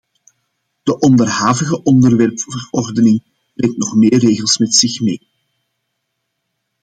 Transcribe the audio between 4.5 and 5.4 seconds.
met zich mee.